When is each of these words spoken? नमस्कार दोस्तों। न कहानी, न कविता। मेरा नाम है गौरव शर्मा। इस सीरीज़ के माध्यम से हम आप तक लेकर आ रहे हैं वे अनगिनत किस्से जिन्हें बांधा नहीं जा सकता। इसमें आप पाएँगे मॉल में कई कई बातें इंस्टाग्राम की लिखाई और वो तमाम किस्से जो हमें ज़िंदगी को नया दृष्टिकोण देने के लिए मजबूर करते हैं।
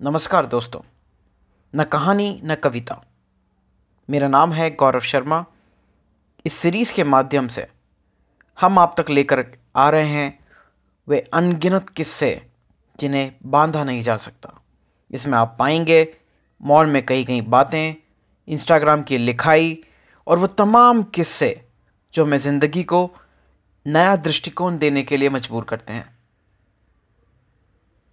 नमस्कार 0.00 0.46
दोस्तों। 0.46 0.80
न 1.74 1.84
कहानी, 1.84 2.40
न 2.44 2.54
कविता। 2.54 3.04
मेरा 4.10 4.28
नाम 4.28 4.52
है 4.52 4.70
गौरव 4.70 5.00
शर्मा। 5.00 5.44
इस 6.46 6.52
सीरीज़ 6.52 6.94
के 6.94 7.04
माध्यम 7.04 7.48
से 7.48 7.66
हम 8.60 8.78
आप 8.78 8.94
तक 9.00 9.10
लेकर 9.10 9.46
आ 9.76 9.90
रहे 9.90 10.06
हैं 10.06 10.38
वे 11.08 11.20
अनगिनत 11.32 11.88
किस्से 11.88 12.46
जिन्हें 13.00 13.32
बांधा 13.46 13.84
नहीं 13.84 14.02
जा 14.02 14.16
सकता। 14.16 14.62
इसमें 15.10 15.38
आप 15.38 15.56
पाएँगे 15.58 16.16
मॉल 16.62 16.86
में 16.86 17.06
कई 17.06 17.24
कई 17.24 17.40
बातें 17.40 17.94
इंस्टाग्राम 18.48 19.02
की 19.02 19.18
लिखाई 19.18 19.84
और 20.26 20.38
वो 20.38 20.46
तमाम 20.46 21.02
किस्से 21.02 21.68
जो 22.14 22.24
हमें 22.24 22.38
ज़िंदगी 22.38 22.84
को 22.84 23.10
नया 23.86 24.16
दृष्टिकोण 24.16 24.78
देने 24.78 25.02
के 25.02 25.16
लिए 25.16 25.28
मजबूर 25.28 25.64
करते 25.64 25.92
हैं। 25.92 26.18